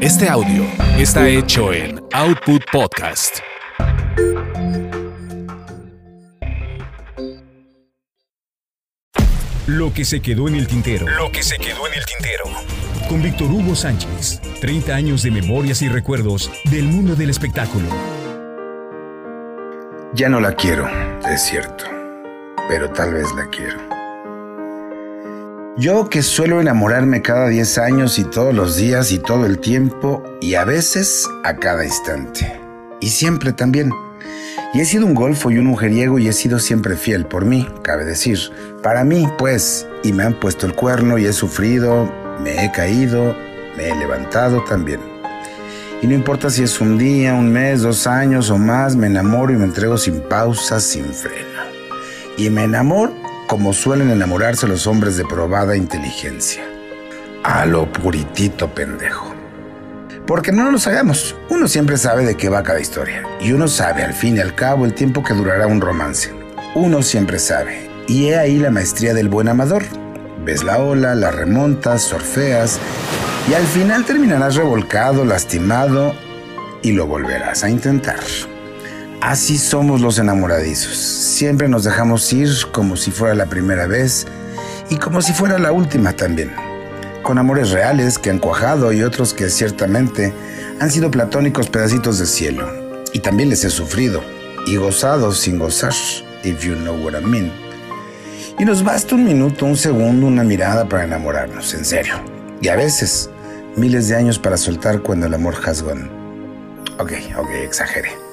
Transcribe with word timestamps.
Este 0.00 0.26
audio 0.26 0.64
está 0.96 1.28
hecho 1.28 1.70
en 1.74 2.00
Output 2.14 2.62
Podcast. 2.72 3.40
Lo 9.66 9.92
que 9.92 10.06
se 10.06 10.22
quedó 10.22 10.48
en 10.48 10.54
el 10.54 10.66
tintero. 10.66 11.06
Lo 11.06 11.30
que 11.30 11.42
se 11.42 11.58
quedó 11.58 11.86
en 11.88 11.94
el 11.94 12.06
tintero. 12.06 12.44
Con 13.10 13.22
Víctor 13.22 13.50
Hugo 13.50 13.74
Sánchez. 13.74 14.40
30 14.62 14.94
años 14.94 15.22
de 15.22 15.30
memorias 15.30 15.82
y 15.82 15.88
recuerdos 15.88 16.50
del 16.70 16.84
mundo 16.84 17.14
del 17.14 17.28
espectáculo. 17.28 17.88
Ya 20.14 20.30
no 20.30 20.40
la 20.40 20.54
quiero, 20.54 20.88
es 21.28 21.42
cierto. 21.42 21.84
Pero 22.66 22.90
tal 22.92 23.12
vez 23.12 23.26
la 23.36 23.46
quiero. 23.50 23.97
Yo 25.78 26.08
que 26.10 26.24
suelo 26.24 26.60
enamorarme 26.60 27.22
cada 27.22 27.46
10 27.46 27.78
años 27.78 28.18
y 28.18 28.24
todos 28.24 28.52
los 28.52 28.74
días 28.74 29.12
y 29.12 29.20
todo 29.20 29.46
el 29.46 29.60
tiempo 29.60 30.24
y 30.40 30.56
a 30.56 30.64
veces 30.64 31.24
a 31.44 31.54
cada 31.54 31.84
instante. 31.84 32.60
Y 33.00 33.10
siempre 33.10 33.52
también. 33.52 33.92
Y 34.74 34.80
he 34.80 34.84
sido 34.84 35.06
un 35.06 35.14
golfo 35.14 35.52
y 35.52 35.58
un 35.58 35.66
mujeriego 35.66 36.18
y 36.18 36.26
he 36.26 36.32
sido 36.32 36.58
siempre 36.58 36.96
fiel 36.96 37.26
por 37.26 37.44
mí, 37.44 37.68
cabe 37.82 38.04
decir. 38.04 38.40
Para 38.82 39.04
mí, 39.04 39.28
pues, 39.38 39.86
y 40.02 40.12
me 40.12 40.24
han 40.24 40.34
puesto 40.34 40.66
el 40.66 40.74
cuerno 40.74 41.16
y 41.16 41.26
he 41.26 41.32
sufrido, 41.32 42.12
me 42.42 42.64
he 42.64 42.72
caído, 42.72 43.36
me 43.76 43.88
he 43.88 43.94
levantado 43.94 44.64
también. 44.64 44.98
Y 46.02 46.08
no 46.08 46.14
importa 46.14 46.50
si 46.50 46.64
es 46.64 46.80
un 46.80 46.98
día, 46.98 47.34
un 47.34 47.52
mes, 47.52 47.82
dos 47.82 48.08
años 48.08 48.50
o 48.50 48.58
más, 48.58 48.96
me 48.96 49.06
enamoro 49.06 49.52
y 49.52 49.56
me 49.56 49.66
entrego 49.66 49.96
sin 49.96 50.22
pausa, 50.22 50.80
sin 50.80 51.04
freno. 51.04 51.62
Y 52.36 52.50
me 52.50 52.64
enamoro 52.64 53.27
como 53.48 53.72
suelen 53.72 54.10
enamorarse 54.10 54.68
los 54.68 54.86
hombres 54.86 55.16
de 55.16 55.24
probada 55.24 55.74
inteligencia. 55.74 56.62
A 57.42 57.64
lo 57.64 57.90
puritito 57.90 58.72
pendejo. 58.74 59.34
Porque 60.26 60.52
no 60.52 60.70
nos 60.70 60.86
hagamos, 60.86 61.34
uno 61.48 61.66
siempre 61.66 61.96
sabe 61.96 62.26
de 62.26 62.36
qué 62.36 62.50
va 62.50 62.62
cada 62.62 62.78
historia. 62.78 63.22
Y 63.40 63.52
uno 63.52 63.66
sabe 63.66 64.04
al 64.04 64.12
fin 64.12 64.36
y 64.36 64.40
al 64.40 64.54
cabo 64.54 64.84
el 64.84 64.92
tiempo 64.92 65.24
que 65.24 65.32
durará 65.32 65.66
un 65.66 65.80
romance. 65.80 66.30
Uno 66.74 67.02
siempre 67.02 67.38
sabe. 67.38 67.88
Y 68.06 68.26
he 68.26 68.38
ahí 68.38 68.58
la 68.58 68.70
maestría 68.70 69.14
del 69.14 69.30
buen 69.30 69.48
amador. 69.48 69.82
Ves 70.44 70.62
la 70.62 70.78
ola, 70.78 71.14
la 71.14 71.30
remontas, 71.30 72.02
surfeas 72.02 72.78
y 73.50 73.54
al 73.54 73.64
final 73.64 74.04
terminarás 74.04 74.56
revolcado, 74.56 75.24
lastimado 75.24 76.14
y 76.82 76.92
lo 76.92 77.06
volverás 77.06 77.64
a 77.64 77.70
intentar. 77.70 78.20
Así 79.20 79.58
somos 79.58 80.00
los 80.00 80.18
enamoradizos. 80.18 80.96
Siempre 80.96 81.68
nos 81.68 81.84
dejamos 81.84 82.32
ir 82.32 82.48
como 82.72 82.96
si 82.96 83.10
fuera 83.10 83.34
la 83.34 83.46
primera 83.46 83.86
vez 83.88 84.26
y 84.90 84.96
como 84.96 85.22
si 85.22 85.32
fuera 85.32 85.58
la 85.58 85.72
última 85.72 86.12
también. 86.12 86.52
Con 87.22 87.38
amores 87.38 87.70
reales 87.70 88.16
que 88.16 88.30
han 88.30 88.38
cuajado 88.38 88.92
y 88.92 89.02
otros 89.02 89.34
que 89.34 89.50
ciertamente 89.50 90.32
han 90.80 90.90
sido 90.90 91.10
platónicos 91.10 91.68
pedacitos 91.68 92.20
de 92.20 92.26
cielo. 92.26 92.70
Y 93.12 93.18
también 93.18 93.48
les 93.48 93.64
he 93.64 93.70
sufrido 93.70 94.22
y 94.66 94.76
gozado 94.76 95.32
sin 95.32 95.58
gozar, 95.58 95.92
if 96.44 96.62
you 96.62 96.76
know 96.76 96.94
what 97.04 97.18
I 97.18 97.24
mean. 97.24 97.52
Y 98.56 98.64
nos 98.64 98.84
basta 98.84 99.16
un 99.16 99.24
minuto, 99.24 99.66
un 99.66 99.76
segundo, 99.76 100.28
una 100.28 100.44
mirada 100.44 100.88
para 100.88 101.04
enamorarnos, 101.04 101.74
en 101.74 101.84
serio. 101.84 102.14
Y 102.60 102.68
a 102.68 102.76
veces, 102.76 103.30
miles 103.76 104.08
de 104.08 104.16
años 104.16 104.38
para 104.38 104.56
soltar 104.56 105.00
cuando 105.00 105.26
el 105.26 105.34
amor 105.34 105.56
has 105.66 105.82
gone. 105.82 106.08
Ok, 106.98 107.12
ok, 107.36 107.50
exageré. 107.64 108.27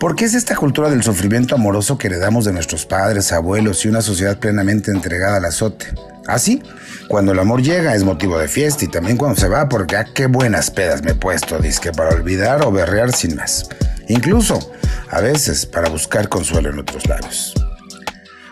¿Por 0.00 0.16
qué 0.16 0.24
es 0.24 0.32
esta 0.32 0.56
cultura 0.56 0.88
del 0.88 1.02
sufrimiento 1.02 1.54
amoroso 1.54 1.98
que 1.98 2.06
heredamos 2.06 2.46
de 2.46 2.54
nuestros 2.54 2.86
padres, 2.86 3.32
abuelos 3.32 3.84
y 3.84 3.88
una 3.88 4.00
sociedad 4.00 4.38
plenamente 4.38 4.90
entregada 4.90 5.36
al 5.36 5.44
azote? 5.44 5.88
Así, 6.26 6.62
cuando 7.06 7.32
el 7.32 7.38
amor 7.38 7.60
llega 7.60 7.94
es 7.94 8.02
motivo 8.02 8.38
de 8.38 8.48
fiesta 8.48 8.86
y 8.86 8.88
también 8.88 9.18
cuando 9.18 9.38
se 9.38 9.46
va 9.46 9.68
porque 9.68 9.96
ah, 9.96 10.06
qué 10.14 10.24
buenas 10.24 10.70
pedas 10.70 11.02
me 11.02 11.10
he 11.10 11.14
puesto, 11.14 11.58
disque 11.58 11.92
para 11.92 12.14
olvidar 12.14 12.64
o 12.64 12.72
berrear 12.72 13.12
sin 13.12 13.36
más. 13.36 13.68
Incluso, 14.08 14.72
a 15.10 15.20
veces, 15.20 15.66
para 15.66 15.90
buscar 15.90 16.30
consuelo 16.30 16.70
en 16.70 16.78
otros 16.78 17.06
lados. 17.06 17.52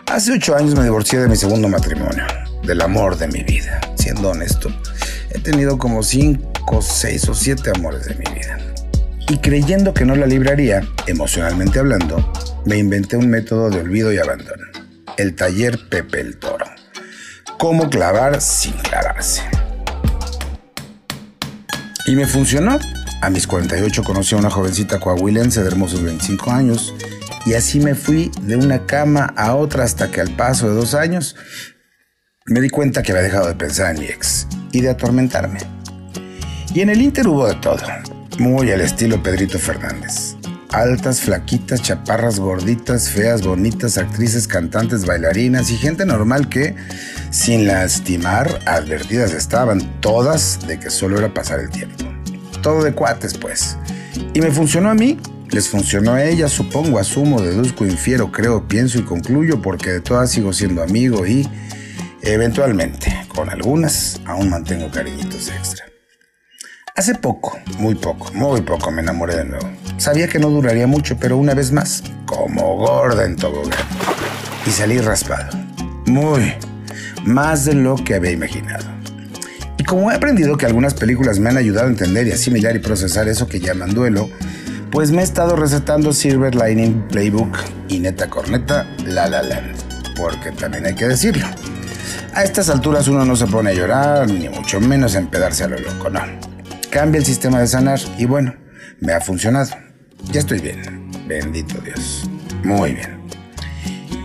Hace 0.05 0.33
ocho 0.33 0.55
años 0.55 0.75
me 0.75 0.83
divorcié 0.83 1.17
de 1.17 1.29
mi 1.29 1.35
segundo 1.35 1.67
matrimonio, 1.67 2.25
del 2.61 2.79
amor 2.79 3.17
de 3.17 3.27
mi 3.27 3.41
vida. 3.41 3.81
Siendo 3.95 4.29
honesto, 4.29 4.69
he 5.31 5.39
tenido 5.39 5.79
como 5.79 6.03
cinco, 6.03 6.83
seis 6.83 7.27
o 7.27 7.33
siete 7.33 7.71
amores 7.73 8.05
de 8.05 8.13
mi 8.13 8.35
vida 8.35 8.68
y 9.29 9.37
creyendo 9.37 9.93
que 9.93 10.05
no 10.05 10.15
la 10.15 10.25
libraría, 10.25 10.81
emocionalmente 11.05 11.79
hablando, 11.79 12.33
me 12.65 12.77
inventé 12.77 13.15
un 13.15 13.29
método 13.29 13.69
de 13.69 13.79
olvido 13.79 14.11
y 14.11 14.17
abandono. 14.17 14.65
El 15.17 15.35
taller 15.35 15.77
Pepe 15.89 16.19
el 16.19 16.37
Toro. 16.37 16.65
Cómo 17.59 17.89
clavar 17.89 18.41
sin 18.41 18.73
clavarse. 18.73 19.43
Y 22.07 22.15
me 22.15 22.25
funcionó. 22.25 22.79
A 23.21 23.29
mis 23.29 23.45
48 23.45 24.03
conocí 24.03 24.33
a 24.33 24.37
una 24.37 24.49
jovencita 24.49 24.99
coahuilense 24.99 25.61
de 25.61 25.67
hermosos 25.67 26.01
25 26.01 26.51
años 26.51 26.95
y 27.45 27.53
así 27.53 27.81
me 27.81 27.93
fui 27.93 28.31
de 28.41 28.55
una 28.55 28.85
cama 28.85 29.33
a 29.35 29.55
otra 29.55 29.83
hasta 29.83 30.09
que 30.09 30.21
al 30.21 30.29
paso 30.35 30.69
de 30.69 30.75
dos 30.75 30.95
años 30.95 31.35
me 32.45 32.61
di 32.61 32.69
cuenta 32.69 33.03
que 33.03 33.11
había 33.11 33.23
dejado 33.23 33.47
de 33.47 33.55
pensar 33.55 33.93
en 33.93 34.01
mi 34.01 34.07
ex 34.07 34.47
y 34.71 34.79
de 34.79 34.89
atormentarme. 34.89 35.59
Y 36.73 36.79
en 36.79 36.89
el 36.89 37.01
Inter 37.01 37.27
hubo 37.27 37.45
de 37.45 37.55
todo 37.55 37.77
muy 38.39 38.71
al 38.71 38.81
estilo 38.81 39.21
Pedrito 39.21 39.59
Fernández. 39.59 40.35
Altas, 40.71 41.21
flaquitas, 41.21 41.81
chaparras, 41.81 42.39
gorditas, 42.39 43.09
feas, 43.09 43.41
bonitas, 43.41 43.97
actrices, 43.97 44.47
cantantes, 44.47 45.05
bailarinas 45.05 45.71
y 45.71 45.77
gente 45.77 46.05
normal 46.05 46.47
que, 46.47 46.75
sin 47.31 47.67
lastimar, 47.67 48.59
advertidas 48.65 49.33
estaban 49.33 49.99
todas 49.99 50.59
de 50.67 50.79
que 50.79 50.89
solo 50.89 51.17
era 51.17 51.33
pasar 51.33 51.59
el 51.59 51.69
tiempo. 51.69 52.05
Todo 52.61 52.83
de 52.83 52.93
cuates, 52.93 53.37
pues. 53.37 53.77
Y 54.33 54.41
me 54.41 54.51
funcionó 54.51 54.89
a 54.89 54.93
mí, 54.93 55.17
les 55.49 55.67
funcionó 55.67 56.13
a 56.13 56.23
ella, 56.23 56.47
supongo, 56.47 56.99
asumo, 56.99 57.41
deduzco, 57.41 57.85
infiero, 57.85 58.31
creo, 58.31 58.67
pienso 58.67 58.99
y 58.99 59.03
concluyo 59.03 59.61
porque 59.61 59.89
de 59.89 60.01
todas 60.01 60.29
sigo 60.29 60.53
siendo 60.53 60.83
amigo 60.83 61.25
y, 61.25 61.47
eventualmente, 62.21 63.15
con 63.29 63.49
algunas, 63.49 64.21
aún 64.25 64.49
mantengo 64.49 64.91
cariñitos 64.91 65.49
extra. 65.49 65.88
Hace 66.99 67.15
poco, 67.15 67.57
muy 67.77 67.95
poco, 67.95 68.29
muy 68.33 68.59
poco 68.61 68.91
me 68.91 69.01
enamoré 69.01 69.37
de 69.37 69.45
nuevo. 69.45 69.65
Sabía 69.95 70.27
que 70.27 70.37
no 70.37 70.49
duraría 70.49 70.85
mucho, 70.85 71.15
pero 71.17 71.37
una 71.37 71.53
vez 71.53 71.71
más, 71.71 72.03
como 72.25 72.75
gorda 72.75 73.23
en 73.23 73.37
tobogán. 73.37 73.79
Y 74.67 74.69
salí 74.69 74.99
raspado. 74.99 75.57
Muy, 76.07 76.55
más 77.23 77.63
de 77.63 77.75
lo 77.75 77.95
que 77.95 78.15
había 78.15 78.31
imaginado. 78.31 78.83
Y 79.77 79.85
como 79.85 80.11
he 80.11 80.15
aprendido 80.15 80.57
que 80.57 80.65
algunas 80.65 80.93
películas 80.93 81.39
me 81.39 81.49
han 81.49 81.55
ayudado 81.55 81.87
a 81.87 81.89
entender 81.89 82.27
y 82.27 82.33
asimilar 82.33 82.75
y 82.75 82.79
procesar 82.79 83.29
eso 83.29 83.47
que 83.47 83.61
llaman 83.61 83.93
duelo, 83.93 84.29
pues 84.91 85.11
me 85.11 85.21
he 85.21 85.23
estado 85.23 85.55
recetando 85.55 86.11
Silver 86.11 86.53
Lining 86.53 87.07
Playbook 87.07 87.59
y 87.87 87.99
neta 87.99 88.29
corneta 88.29 88.85
La 89.05 89.29
La 89.29 89.41
Land. 89.41 90.17
Porque 90.17 90.51
también 90.51 90.85
hay 90.85 90.95
que 90.95 91.07
decirlo. 91.07 91.47
A 92.33 92.43
estas 92.43 92.69
alturas 92.69 93.07
uno 93.07 93.23
no 93.23 93.37
se 93.37 93.47
pone 93.47 93.69
a 93.69 93.73
llorar, 93.73 94.29
ni 94.29 94.49
mucho 94.49 94.81
menos 94.81 95.15
a 95.15 95.19
empedarse 95.19 95.63
a 95.63 95.69
lo 95.69 95.79
loco, 95.79 96.09
no 96.09 96.49
cambia 96.89 97.19
el 97.19 97.25
sistema 97.25 97.59
de 97.59 97.67
sanar 97.67 97.99
y 98.17 98.25
bueno, 98.25 98.55
me 98.99 99.13
ha 99.13 99.21
funcionado. 99.21 99.71
Ya 100.31 100.39
estoy 100.39 100.59
bien, 100.59 101.11
bendito 101.27 101.79
Dios. 101.81 102.29
Muy 102.63 102.93
bien. 102.93 103.19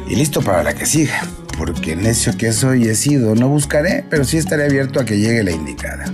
Y 0.08 0.16
listo 0.16 0.42
para 0.42 0.62
la 0.62 0.74
que 0.74 0.86
siga, 0.86 1.22
porque 1.56 1.96
necio 1.96 2.36
que 2.36 2.52
soy 2.52 2.88
he 2.88 2.94
sido, 2.94 3.34
no 3.34 3.48
buscaré, 3.48 4.04
pero 4.10 4.24
sí 4.24 4.36
estaré 4.36 4.64
abierto 4.64 5.00
a 5.00 5.04
que 5.04 5.18
llegue 5.18 5.42
la 5.42 5.52
indicada. 5.52 6.04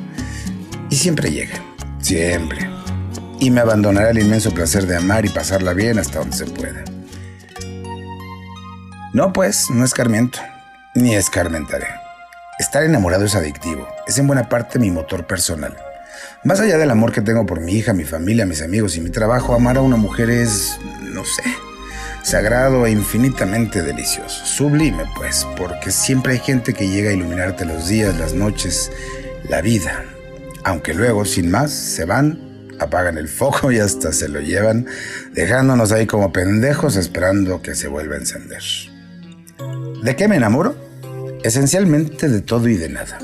Y 0.91 0.97
siempre 0.97 1.31
llega, 1.31 1.57
siempre. 2.01 2.69
Y 3.39 3.51
me 3.51 3.61
abandonaré 3.61 4.11
el 4.11 4.19
inmenso 4.19 4.53
placer 4.53 4.87
de 4.87 4.97
amar 4.97 5.25
y 5.25 5.31
pasarla 5.31 5.73
bien 5.73 5.99
hasta 5.99 6.19
donde 6.19 6.37
se 6.37 6.45
pueda. 6.47 6.85
No, 9.13 9.33
pues, 9.33 9.71
no 9.71 9.85
escarmiento, 9.85 10.39
ni 10.95 11.15
escarmentaré. 11.15 11.87
Estar 12.59 12.85
enamorado 12.85 13.25
es 13.25 13.35
adictivo, 13.35 13.89
es 14.07 14.19
en 14.19 14.27
buena 14.27 14.49
parte 14.49 14.79
mi 14.79 14.91
motor 14.91 15.27
personal. 15.27 15.77
Más 16.43 16.59
allá 16.61 16.79
del 16.79 16.91
amor 16.91 17.13
que 17.13 17.21
tengo 17.21 17.45
por 17.45 17.61
mi 17.61 17.75
hija, 17.75 17.93
mi 17.93 18.05
familia, 18.05 18.47
mis 18.47 18.63
amigos 18.63 18.97
y 18.97 19.01
mi 19.01 19.11
trabajo, 19.11 19.55
amar 19.55 19.77
a 19.77 19.83
una 19.83 19.97
mujer 19.97 20.31
es, 20.31 20.79
no 21.03 21.23
sé, 21.25 21.43
sagrado 22.23 22.87
e 22.87 22.91
infinitamente 22.91 23.83
delicioso. 23.83 24.47
Sublime, 24.47 25.05
pues, 25.17 25.47
porque 25.57 25.91
siempre 25.91 26.33
hay 26.33 26.39
gente 26.39 26.73
que 26.73 26.89
llega 26.89 27.11
a 27.11 27.13
iluminarte 27.13 27.67
los 27.67 27.89
días, 27.89 28.19
las 28.19 28.33
noches, 28.33 28.91
la 29.49 29.61
vida. 29.61 30.05
Aunque 30.65 30.95
luego, 30.95 31.27
sin 31.27 31.51
más, 31.51 31.73
se 31.73 32.07
van, 32.07 32.41
apagan 32.79 33.19
el 33.19 33.29
foco 33.29 33.71
y 33.71 33.79
hasta 33.79 34.13
se 34.13 34.29
lo 34.29 34.41
llevan, 34.41 34.87
dejándonos 35.33 35.93
ahí 35.93 36.07
como 36.07 36.33
pendejos 36.33 36.97
esperando 36.97 37.61
que 37.61 37.75
se 37.75 37.89
vuelva 37.89 38.15
a 38.15 38.19
encender. 38.19 38.63
¿De 40.03 40.17
qué 40.17 40.27
me 40.27 40.37
enamoro? 40.37 40.75
Esencialmente 41.43 42.29
de 42.29 42.41
todo 42.41 42.67
y 42.69 42.77
de 42.77 42.89
nada 42.89 43.19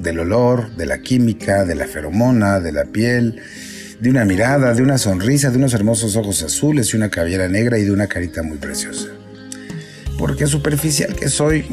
del 0.00 0.18
olor, 0.18 0.74
de 0.76 0.86
la 0.86 0.98
química, 0.98 1.64
de 1.64 1.74
la 1.74 1.86
feromona, 1.86 2.60
de 2.60 2.72
la 2.72 2.84
piel, 2.84 3.40
de 4.00 4.10
una 4.10 4.24
mirada, 4.24 4.74
de 4.74 4.82
una 4.82 4.98
sonrisa, 4.98 5.50
de 5.50 5.58
unos 5.58 5.74
hermosos 5.74 6.16
ojos 6.16 6.42
azules 6.42 6.92
y 6.92 6.96
una 6.96 7.10
cabellera 7.10 7.48
negra 7.48 7.78
y 7.78 7.84
de 7.84 7.92
una 7.92 8.06
carita 8.06 8.42
muy 8.42 8.58
preciosa. 8.58 9.08
Porque 10.18 10.46
superficial 10.46 11.14
que 11.14 11.28
soy, 11.28 11.66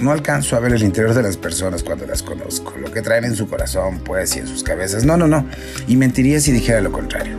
No 0.00 0.12
alcanzo 0.12 0.56
a 0.56 0.60
ver 0.60 0.72
el 0.72 0.82
interior 0.82 1.12
de 1.12 1.22
las 1.22 1.36
personas 1.36 1.82
cuando 1.82 2.06
las 2.06 2.22
conozco, 2.22 2.74
lo 2.78 2.90
que 2.90 3.02
traen 3.02 3.24
en 3.24 3.36
su 3.36 3.46
corazón, 3.46 4.00
pues, 4.02 4.34
y 4.34 4.38
en 4.38 4.46
sus 4.46 4.62
cabezas. 4.62 5.04
No, 5.04 5.18
no, 5.18 5.28
no. 5.28 5.46
Y 5.88 5.96
mentiría 5.96 6.40
si 6.40 6.52
dijera 6.52 6.80
lo 6.80 6.90
contrario. 6.90 7.36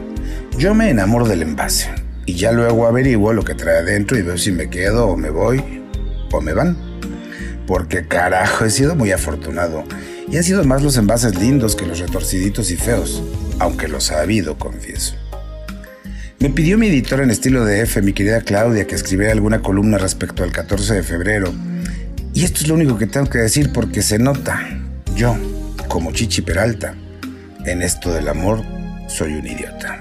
Yo 0.60 0.76
me 0.76 0.92
enamoro 0.92 1.28
del 1.28 1.42
envase 1.42 1.90
y 2.28 2.36
ya 2.36 2.52
luego 2.52 2.86
averiguo 2.86 3.34
lo 3.34 3.44
que 3.44 3.56
trae 3.56 3.80
adentro 3.80 4.16
y 4.16 4.22
veo 4.22 4.38
si 4.38 4.52
me 4.52 4.70
quedo 4.70 5.08
o 5.08 5.18
me 5.18 5.32
voy 5.32 5.82
o 6.32 6.40
me 6.40 6.54
van. 6.54 6.91
Porque 7.68 8.08
carajo, 8.08 8.66
he 8.66 8.70
sido 8.70 8.96
muy 8.96 9.12
afortunado. 9.12 9.84
Y 10.30 10.38
han 10.38 10.44
sido 10.44 10.64
más 10.64 10.82
los 10.82 10.98
envases 10.98 11.36
lindos 11.36 11.76
que 11.76 11.86
los 11.86 12.00
retorciditos 12.00 12.72
y 12.72 12.78
feos, 12.78 13.22
aunque 13.60 13.88
los 13.88 14.12
ha 14.12 14.22
habido, 14.22 14.58
confieso. 14.58 15.16
Me 16.40 16.50
pidió 16.50 16.78
mi 16.78 16.88
editor 16.88 17.22
en 17.22 17.30
estilo 17.30 17.66
de 17.66 17.82
F, 17.82 18.02
mi 18.02 18.14
querida 18.14 18.42
Claudia, 18.42 18.88
que 18.88 18.96
escribiera 18.96 19.32
alguna 19.32 19.62
columna 19.62 19.98
respecto 19.98 20.44
al 20.44 20.52
14 20.52 20.96
de 20.96 21.04
febrero 21.04 21.54
y 22.34 22.46
esto 22.46 22.62
es 22.62 22.68
lo 22.70 22.76
único 22.76 22.98
que 22.98 23.08
tengo 23.08 23.30
que 23.30 23.40
decir 23.40 23.72
porque 23.74 24.02
se 24.02 24.18
nota. 24.18 24.62
Yo, 25.16 25.36
como 25.88 26.12
Chichi 26.14 26.42
Peralta, 26.42 26.96
en 27.66 27.82
esto 27.82 28.14
del 28.14 28.30
amor, 28.30 28.64
soy 29.08 29.34
un 29.34 29.46
idiota. 29.46 30.01